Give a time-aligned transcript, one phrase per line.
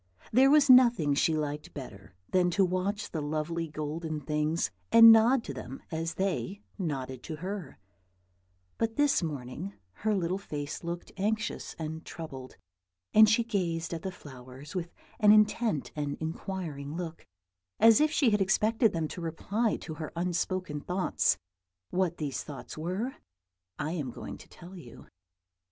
[0.33, 5.43] There was nothing she liked better than to watch the lovely golden things, and nod
[5.43, 7.77] to them as they nodded to her;
[8.79, 12.57] but this morning her little face looked anxious and troubled,
[13.13, 17.23] and she gazed at the flowers with an intent and inquiring look,
[17.79, 21.37] as if she had expected them to reply to her unspoken thoughts.
[21.91, 23.17] What these thoughts were
[23.77, 25.05] I am going to tell you.